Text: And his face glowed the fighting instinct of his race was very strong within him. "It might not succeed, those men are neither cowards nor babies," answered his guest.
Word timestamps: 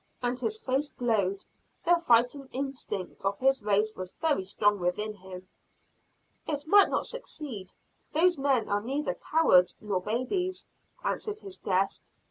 And 0.23 0.39
his 0.39 0.59
face 0.59 0.89
glowed 0.89 1.45
the 1.85 1.99
fighting 2.03 2.49
instinct 2.51 3.23
of 3.23 3.37
his 3.37 3.61
race 3.61 3.93
was 3.95 4.13
very 4.13 4.43
strong 4.43 4.79
within 4.79 5.13
him. 5.13 5.47
"It 6.47 6.65
might 6.65 6.89
not 6.89 7.05
succeed, 7.05 7.73
those 8.11 8.35
men 8.35 8.67
are 8.67 8.81
neither 8.81 9.13
cowards 9.13 9.77
nor 9.79 10.01
babies," 10.01 10.65
answered 11.05 11.41
his 11.41 11.59
guest. 11.59 12.09